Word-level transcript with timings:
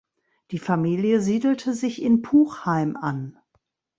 Die 0.49 0.57
Familie 0.57 1.21
siedelte 1.21 1.75
sich 1.75 2.01
in 2.01 2.23
Puchheim 2.23 2.97
an. 2.97 3.37